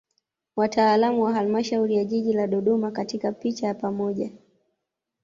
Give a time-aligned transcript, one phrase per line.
[0.55, 4.31] Wataalam wa Halmashauri ya Jiji la Dodoma katika picha ya pamoja